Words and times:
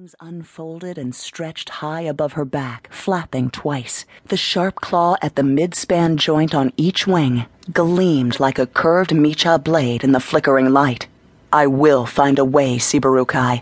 wings 0.00 0.14
unfolded 0.20 0.96
and 0.96 1.14
stretched 1.14 1.68
high 1.68 2.00
above 2.00 2.32
her 2.32 2.44
back, 2.46 2.88
flapping 2.90 3.50
twice. 3.50 4.06
The 4.24 4.36
sharp 4.36 4.76
claw 4.76 5.16
at 5.20 5.36
the 5.36 5.42
mid-span 5.42 6.16
joint 6.16 6.54
on 6.54 6.72
each 6.78 7.06
wing 7.06 7.44
gleamed 7.70 8.40
like 8.40 8.58
a 8.58 8.66
curved 8.66 9.10
meicha 9.10 9.62
blade 9.62 10.02
in 10.02 10.12
the 10.12 10.18
flickering 10.18 10.72
light. 10.72 11.06
I 11.52 11.66
will 11.66 12.06
find 12.06 12.38
a 12.38 12.46
way, 12.46 12.78
Sybharukai. 12.78 13.60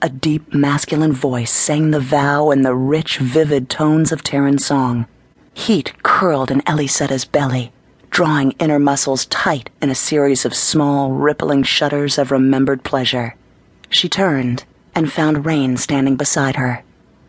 A 0.00 0.08
deep 0.08 0.54
masculine 0.54 1.12
voice 1.12 1.50
sang 1.50 1.90
the 1.90 2.00
vow 2.00 2.50
in 2.50 2.62
the 2.62 2.74
rich, 2.74 3.18
vivid 3.18 3.68
tones 3.68 4.12
of 4.12 4.22
Tairen 4.22 4.58
song. 4.58 5.04
Heat 5.52 5.92
curled 6.02 6.50
in 6.50 6.62
Ellysetta's 6.62 7.26
belly, 7.26 7.70
drawing 8.08 8.52
inner 8.52 8.78
muscles 8.78 9.26
tight 9.26 9.68
in 9.82 9.90
a 9.90 9.94
series 9.94 10.46
of 10.46 10.54
small, 10.54 11.12
rippling 11.12 11.64
shudders 11.64 12.16
of 12.16 12.30
remembered 12.30 12.82
pleasure. 12.82 13.34
She 13.90 14.08
turned 14.08 14.64
and 14.96 15.12
found 15.12 15.44
Rain 15.44 15.76
standing 15.76 16.16
beside 16.16 16.56
her. 16.56 16.82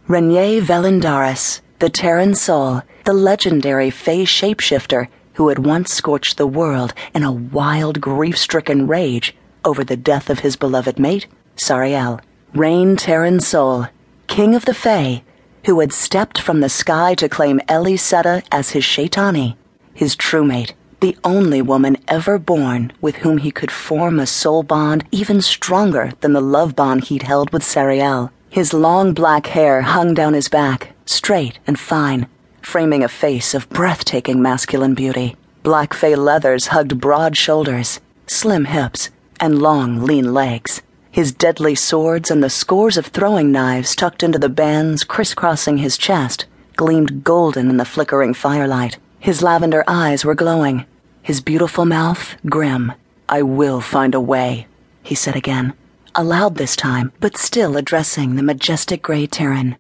Rainier 0.08 0.62
vel'En 0.62 1.02
Daris, 1.02 1.60
the 1.80 1.90
Tairen 1.90 2.36
Soul, 2.36 2.82
the 3.04 3.14
legendary 3.14 3.90
Fey 3.92 4.24
shapeshifter 4.24 5.10
who 5.34 5.50
had 5.50 5.60
once 5.60 5.94
scorched 5.94 6.38
the 6.38 6.48
world 6.48 6.94
in 7.14 7.24
a 7.24 7.32
wild, 7.32 8.00
grief 8.02 8.38
stricken 8.38 8.88
rage 8.88 9.36
over 9.66 9.84
the 9.84 9.98
death 9.98 10.30
of 10.30 10.40
his 10.40 10.56
beloved 10.56 10.98
mate, 10.98 11.28
Sariel. 11.58 12.22
Rain 12.54 12.96
Tairen 12.96 13.42
Soul, 13.42 13.88
king 14.28 14.56
of 14.56 14.66
the 14.66 14.74
Fey, 14.74 15.24
who 15.66 15.82
had 15.82 15.92
stepped 15.92 16.40
from 16.40 16.62
the 16.62 16.70
sky 16.70 17.14
to 17.16 17.28
claim 17.28 17.60
Ellysetta 17.68 18.44
as 18.50 18.70
his 18.70 18.84
shei'tani, 18.84 19.58
his 19.94 20.16
true 20.16 20.46
mate 20.46 20.74
the 21.00 21.18
only 21.24 21.62
woman 21.62 21.98
ever 22.08 22.40
born 22.40 22.92
with 23.02 23.18
whom 23.18 23.38
he 23.38 23.52
could 23.52 23.72
form 23.72 24.20
a 24.20 24.26
soul 24.26 24.64
bond 24.64 25.04
even 25.12 25.42
stronger 25.42 26.12
than 26.22 26.34
the 26.34 26.42
love 26.42 26.76
bond 26.76 27.06
he'd 27.06 27.24
held 27.24 27.52
with 27.52 27.64
Sariel. 27.64 28.32
His 28.50 28.74
long 28.74 29.14
black 29.14 29.48
hair 29.48 29.82
hung 29.82 30.14
down 30.14 30.34
his 30.34 30.48
back, 30.48 30.94
straight 31.06 31.60
and 31.68 31.80
fine, 31.80 32.28
framing 32.62 33.04
a 33.04 33.08
face 33.08 33.54
of 33.54 33.70
breathtaking 33.70 34.42
masculine 34.42 34.96
beauty. 34.96 35.36
Black 35.64 35.94
fey 35.94 36.16
leathers 36.16 36.68
hugged 36.68 37.00
broad 37.00 37.38
shoulders, 37.38 38.00
slim 38.26 38.66
hips, 38.66 39.10
and 39.40 39.62
long, 39.62 40.02
lean 40.02 40.34
legs. 40.34 40.82
His 41.12 41.32
deadly 41.32 41.76
swords 41.76 42.32
and 42.32 42.44
the 42.44 42.50
scores 42.50 42.98
of 42.98 43.08
throwing 43.08 43.52
knives 43.52 43.96
tucked 43.96 44.24
into 44.24 44.40
the 44.40 44.50
bands 44.50 45.04
crisscrossing 45.04 45.78
his 45.78 45.98
chest 45.98 46.46
gleamed 46.78 47.24
golden 47.24 47.70
in 47.70 47.78
the 47.78 47.86
flickering 47.86 48.34
firelight. 48.34 48.98
His 49.20 49.42
lavender 49.42 49.84
eyes 49.88 50.24
were 50.24 50.36
glowing, 50.36 50.86
his 51.22 51.42
beautiful 51.42 51.86
mouth 51.86 52.36
grim. 52.46 52.94
I 53.28 53.42
will 53.42 53.82
find 53.82 54.16
a 54.16 54.22
way, 54.22 54.68
he 55.04 55.16
said 55.16 55.36
again, 55.36 55.74
aloud 56.16 56.56
this 56.56 56.76
time, 56.76 57.12
but 57.20 57.38
still 57.38 57.76
addressing 57.76 58.36
the 58.36 58.44
majestic 58.44 59.02
gray 59.02 59.28
Tairen. 59.28 59.78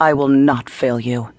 I 0.00 0.12
will 0.12 0.28
not 0.28 0.68
fail 0.68 0.98
you. 0.98 1.30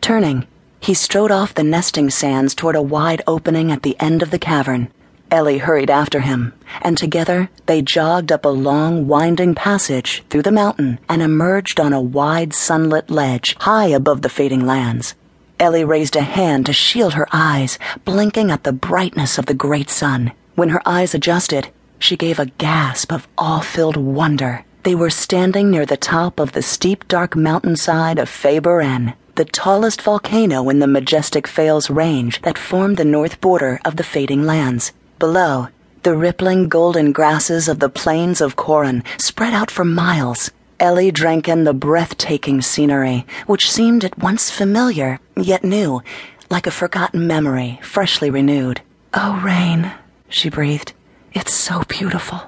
Turning, 0.00 0.46
he 0.80 0.94
strode 0.94 1.30
off 1.30 1.54
the 1.54 1.62
nesting 1.62 2.10
sands 2.10 2.54
toward 2.54 2.76
a 2.76 2.82
wide 2.82 3.22
opening 3.26 3.70
at 3.70 3.82
the 3.82 3.96
end 4.00 4.20
of 4.20 4.30
the 4.30 4.38
cavern. 4.38 4.92
Ellie 5.30 5.58
hurried 5.58 5.90
after 5.90 6.20
him, 6.20 6.52
and 6.82 6.98
together 6.98 7.48
they 7.64 7.80
jogged 7.80 8.30
up 8.30 8.44
a 8.44 8.50
long, 8.50 9.06
winding 9.08 9.54
passage 9.54 10.22
through 10.28 10.42
the 10.42 10.52
mountain 10.52 10.98
and 11.08 11.22
emerged 11.22 11.80
on 11.80 11.92
a 11.92 12.02
wide, 12.02 12.52
sunlit 12.52 13.08
ledge 13.08 13.56
high 13.60 13.86
above 13.86 14.20
the 14.20 14.28
fading 14.28 14.66
lands. 14.66 15.14
Ellie 15.62 15.84
raised 15.84 16.16
a 16.16 16.22
hand 16.22 16.66
to 16.66 16.72
shield 16.72 17.14
her 17.14 17.28
eyes, 17.30 17.78
blinking 18.04 18.50
at 18.50 18.64
the 18.64 18.72
brightness 18.72 19.38
of 19.38 19.46
the 19.46 19.54
great 19.54 19.88
sun. 19.88 20.32
When 20.56 20.70
her 20.70 20.82
eyes 20.84 21.14
adjusted, 21.14 21.68
she 22.00 22.16
gave 22.16 22.40
a 22.40 22.46
gasp 22.46 23.12
of 23.12 23.28
awe 23.38 23.60
filled 23.60 23.96
wonder. 23.96 24.64
They 24.82 24.96
were 24.96 25.08
standing 25.08 25.70
near 25.70 25.86
the 25.86 25.96
top 25.96 26.40
of 26.40 26.50
the 26.50 26.62
steep, 26.62 27.06
dark 27.06 27.36
mountainside 27.36 28.18
of 28.18 28.28
Fey'Bahren, 28.28 29.14
the 29.36 29.44
tallest 29.44 30.02
volcano 30.02 30.68
in 30.68 30.80
the 30.80 30.88
majestic 30.88 31.46
Fales 31.46 31.88
Range 31.88 32.42
that 32.42 32.58
formed 32.58 32.96
the 32.96 33.04
north 33.04 33.40
border 33.40 33.78
of 33.84 33.94
the 33.94 34.02
fading 34.02 34.42
lands. 34.42 34.90
Below, 35.20 35.68
the 36.02 36.16
rippling 36.16 36.68
golden 36.68 37.12
grasses 37.12 37.68
of 37.68 37.78
the 37.78 37.88
plains 37.88 38.40
of 38.40 38.56
Corin 38.56 39.04
spread 39.16 39.54
out 39.54 39.70
for 39.70 39.84
miles. 39.84 40.50
Ellie 40.82 41.12
drank 41.12 41.48
in 41.48 41.62
the 41.62 41.72
breathtaking 41.72 42.60
scenery, 42.60 43.24
which 43.46 43.70
seemed 43.70 44.04
at 44.04 44.18
once 44.18 44.50
familiar, 44.50 45.20
yet 45.36 45.62
new, 45.62 46.02
like 46.50 46.66
a 46.66 46.72
forgotten 46.72 47.24
memory, 47.28 47.78
freshly 47.84 48.30
renewed. 48.30 48.80
Oh, 49.14 49.40
Rain, 49.44 49.92
she 50.28 50.50
breathed. 50.50 50.92
It's 51.34 51.54
so 51.54 51.84
beautiful. 51.86 52.42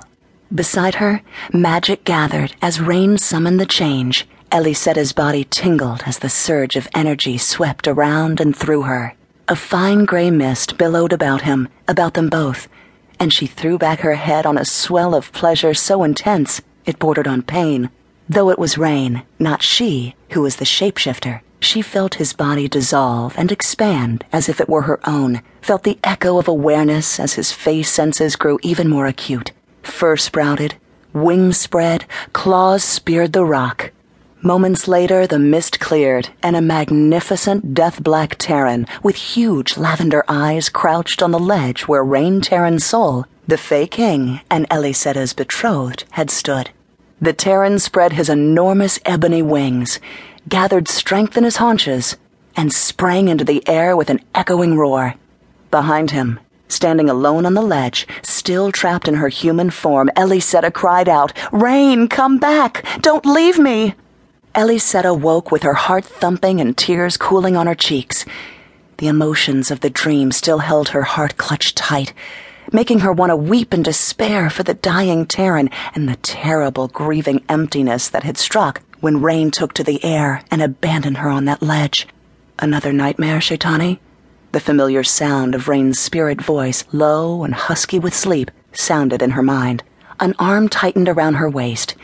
Beside 0.52 0.96
her, 0.96 1.22
magic 1.52 2.02
gathered 2.02 2.56
as 2.60 2.80
Rain 2.80 3.18
summoned 3.18 3.60
the 3.60 3.66
change. 3.66 4.26
Ellysetta's 4.50 5.12
body 5.12 5.44
tingled 5.44 6.02
as 6.04 6.18
the 6.18 6.28
surge 6.28 6.74
of 6.74 6.88
energy 6.92 7.38
swept 7.38 7.86
around 7.86 8.40
and 8.40 8.56
through 8.56 8.82
her. 8.82 9.14
A 9.46 9.54
fine 9.54 10.06
gray 10.06 10.32
mist 10.32 10.76
billowed 10.76 11.12
about 11.12 11.42
him, 11.42 11.68
about 11.86 12.14
them 12.14 12.30
both, 12.30 12.66
and 13.20 13.32
she 13.32 13.46
threw 13.46 13.78
back 13.78 14.00
her 14.00 14.16
head 14.16 14.44
on 14.44 14.58
a 14.58 14.64
swell 14.64 15.14
of 15.14 15.30
pleasure 15.30 15.72
so 15.72 16.02
intense 16.02 16.60
it 16.84 16.98
bordered 16.98 17.28
on 17.28 17.40
pain. 17.40 17.90
Though 18.28 18.50
it 18.50 18.58
was 18.58 18.78
Rain, 18.78 19.22
not 19.38 19.62
she, 19.62 20.14
who 20.30 20.40
was 20.42 20.56
the 20.56 20.64
shapeshifter, 20.64 21.42
she 21.60 21.82
felt 21.82 22.14
his 22.14 22.32
body 22.32 22.68
dissolve 22.68 23.34
and 23.36 23.52
expand 23.52 24.24
as 24.32 24.48
if 24.48 24.60
it 24.60 24.68
were 24.68 24.82
her 24.82 25.00
own, 25.06 25.42
felt 25.60 25.82
the 25.82 25.98
echo 26.02 26.38
of 26.38 26.48
awareness 26.48 27.20
as 27.20 27.34
his 27.34 27.52
Fey 27.52 27.82
senses 27.82 28.36
grew 28.36 28.58
even 28.62 28.88
more 28.88 29.06
acute. 29.06 29.52
Fur 29.82 30.16
sprouted, 30.16 30.76
wings 31.12 31.58
spread, 31.58 32.06
claws 32.32 32.82
speared 32.82 33.32
the 33.34 33.44
rock. 33.44 33.92
Moments 34.40 34.88
later, 34.88 35.26
the 35.26 35.38
mist 35.38 35.80
cleared, 35.80 36.28
and 36.42 36.54
a 36.54 36.60
magnificent 36.60 37.72
death 37.72 38.02
black 38.02 38.38
Tairen 38.38 38.86
with 39.02 39.16
huge 39.16 39.78
lavender 39.78 40.22
eyes 40.28 40.68
crouched 40.68 41.22
on 41.22 41.30
the 41.30 41.38
ledge 41.38 41.88
where 41.88 42.04
Rain 42.04 42.40
Tairen's 42.42 42.84
soul, 42.84 43.26
the 43.46 43.56
Fey 43.56 43.86
King, 43.86 44.40
and 44.50 44.68
Ellysetta's 44.70 45.32
betrothed 45.32 46.04
had 46.10 46.30
stood. 46.30 46.70
The 47.24 47.32
Tairen 47.32 47.80
spread 47.80 48.12
his 48.12 48.28
enormous 48.28 49.00
ebony 49.06 49.40
wings, 49.40 49.98
gathered 50.46 50.88
strength 50.88 51.38
in 51.38 51.44
his 51.44 51.56
haunches, 51.56 52.18
and 52.54 52.70
sprang 52.70 53.28
into 53.28 53.44
the 53.44 53.66
air 53.66 53.96
with 53.96 54.10
an 54.10 54.20
echoing 54.34 54.76
roar. 54.76 55.14
Behind 55.70 56.10
him, 56.10 56.38
standing 56.68 57.08
alone 57.08 57.46
on 57.46 57.54
the 57.54 57.62
ledge, 57.62 58.06
still 58.20 58.70
trapped 58.70 59.08
in 59.08 59.14
her 59.14 59.30
human 59.30 59.70
form, 59.70 60.10
Ellysetta 60.14 60.70
cried 60.70 61.08
out, 61.08 61.32
Rain, 61.50 62.08
come 62.08 62.36
back! 62.36 62.84
Don't 63.00 63.24
leave 63.24 63.58
me! 63.58 63.94
Ellysetta 64.54 65.18
woke 65.18 65.50
with 65.50 65.62
her 65.62 65.72
heart 65.72 66.04
thumping 66.04 66.60
and 66.60 66.76
tears 66.76 67.16
cooling 67.16 67.56
on 67.56 67.66
her 67.66 67.74
cheeks. 67.74 68.26
The 68.98 69.08
emotions 69.08 69.70
of 69.70 69.80
the 69.80 69.88
dream 69.88 70.30
still 70.30 70.58
held 70.58 70.90
her 70.90 71.04
heart 71.04 71.38
clutched 71.38 71.74
tight 71.74 72.12
making 72.72 73.00
her 73.00 73.12
want 73.12 73.30
to 73.30 73.36
weep 73.36 73.74
in 73.74 73.82
despair 73.82 74.50
for 74.50 74.62
the 74.62 74.74
dying 74.74 75.26
Tairen 75.26 75.70
and 75.94 76.08
the 76.08 76.16
terrible, 76.16 76.88
grieving 76.88 77.44
emptiness 77.48 78.08
that 78.08 78.22
had 78.22 78.36
struck 78.36 78.82
when 79.00 79.22
Rain 79.22 79.50
took 79.50 79.74
to 79.74 79.84
the 79.84 80.02
air 80.04 80.42
and 80.50 80.62
abandoned 80.62 81.18
her 81.18 81.28
on 81.28 81.44
that 81.44 81.62
ledge. 81.62 82.06
Another 82.58 82.92
nightmare, 82.92 83.38
shei'tani? 83.38 83.98
The 84.52 84.60
familiar 84.60 85.02
sound 85.02 85.54
of 85.54 85.68
Rain's 85.68 85.98
spirit 85.98 86.40
voice, 86.40 86.84
low 86.92 87.42
and 87.44 87.54
husky 87.54 87.98
with 87.98 88.14
sleep, 88.14 88.50
sounded 88.72 89.20
in 89.20 89.30
her 89.30 89.42
mind. 89.42 89.82
An 90.20 90.34
arm 90.38 90.68
tightened 90.68 91.08
around 91.08 91.34
her 91.34 91.50
waist. 91.50 91.94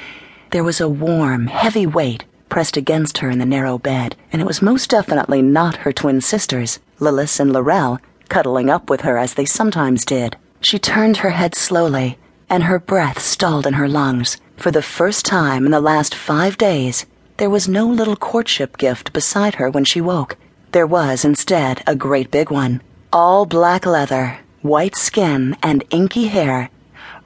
There 0.50 0.64
was 0.64 0.80
a 0.80 0.88
warm, 0.88 1.46
heavy 1.46 1.86
weight 1.86 2.24
pressed 2.50 2.76
against 2.76 3.18
her 3.18 3.30
in 3.30 3.38
the 3.38 3.46
narrow 3.46 3.78
bed, 3.78 4.16
and 4.32 4.42
it 4.42 4.44
was 4.44 4.60
most 4.60 4.90
definitely 4.90 5.40
not 5.40 5.76
her 5.76 5.92
twin 5.92 6.20
sisters, 6.20 6.80
Lillis 6.98 7.40
and 7.40 7.52
Lorelle, 7.52 8.00
cuddling 8.28 8.68
up 8.68 8.90
with 8.90 9.02
her 9.02 9.16
as 9.16 9.34
they 9.34 9.44
sometimes 9.46 10.04
did. 10.04 10.36
She 10.60 10.78
turned 10.78 11.18
her 11.18 11.30
head 11.30 11.54
slowly, 11.54 12.18
and 12.48 12.64
her 12.64 12.78
breath 12.78 13.20
stalled 13.20 13.66
in 13.66 13.74
her 13.74 13.88
lungs. 13.88 14.36
For 14.56 14.70
the 14.70 14.82
first 14.82 15.24
time 15.24 15.64
in 15.64 15.72
the 15.72 15.80
last 15.80 16.14
five 16.14 16.58
days, 16.58 17.06
there 17.38 17.48
was 17.48 17.68
no 17.68 17.86
little 17.86 18.16
courtship 18.16 18.76
gift 18.76 19.12
beside 19.12 19.54
her 19.54 19.70
when 19.70 19.84
she 19.86 20.00
woke. 20.00 20.36
There 20.72 20.86
was, 20.86 21.24
instead, 21.24 21.82
a 21.86 21.96
great 21.96 22.30
big 22.30 22.50
one. 22.50 22.82
All 23.12 23.46
black 23.46 23.86
leather, 23.86 24.38
white 24.60 24.96
skin, 24.96 25.56
and 25.62 25.82
inky 25.90 26.26
hair. 26.26 26.68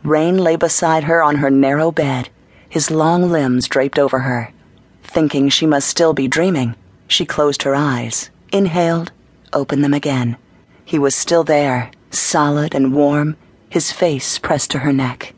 Rain 0.04 0.38
lay 0.38 0.54
beside 0.56 1.04
her 1.04 1.22
on 1.22 1.36
her 1.36 1.50
narrow 1.50 1.90
bed, 1.90 2.28
his 2.68 2.90
long 2.90 3.30
limbs 3.32 3.66
draped 3.66 3.98
over 3.98 4.20
her. 4.20 4.52
Thinking 5.02 5.48
she 5.48 5.66
must 5.66 5.88
still 5.88 6.12
be 6.12 6.28
dreaming, 6.28 6.76
she 7.08 7.26
closed 7.26 7.62
her 7.62 7.74
eyes, 7.74 8.30
inhaled, 8.52 9.12
opened 9.52 9.82
them 9.82 9.94
again. 9.94 10.36
He 10.84 10.98
was 10.98 11.14
still 11.14 11.42
there, 11.44 11.90
solid 12.14 12.74
and 12.74 12.94
warm, 12.94 13.36
his 13.68 13.92
face 13.92 14.38
pressed 14.38 14.70
to 14.70 14.80
her 14.80 14.92
neck. 14.92 15.34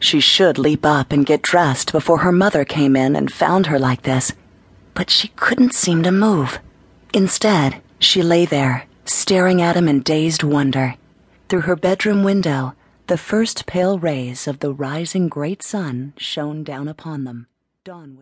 She 0.00 0.20
should 0.20 0.58
leap 0.58 0.84
up 0.84 1.12
and 1.12 1.26
get 1.26 1.42
dressed 1.42 1.92
before 1.92 2.18
her 2.18 2.32
mother 2.32 2.64
came 2.64 2.96
in 2.96 3.16
and 3.16 3.32
found 3.32 3.66
her 3.66 3.78
like 3.78 4.02
this, 4.02 4.32
but 4.94 5.10
she 5.10 5.28
couldn't 5.28 5.74
seem 5.74 6.02
to 6.02 6.12
move. 6.12 6.60
Instead, 7.12 7.80
she 7.98 8.22
lay 8.22 8.44
there, 8.44 8.86
staring 9.04 9.60
at 9.60 9.76
him 9.76 9.88
in 9.88 10.00
dazed 10.00 10.42
wonder. 10.42 10.94
Through 11.48 11.62
her 11.62 11.76
bedroom 11.76 12.22
window, 12.22 12.74
the 13.06 13.16
first 13.16 13.64
pale 13.66 13.98
rays 13.98 14.46
of 14.46 14.58
the 14.60 14.72
rising 14.72 15.28
great 15.28 15.62
sun 15.62 16.12
shone 16.16 16.62
down 16.62 16.88
upon 16.88 17.24
them. 17.24 17.46
Dawn 17.84 18.10
was 18.10 18.16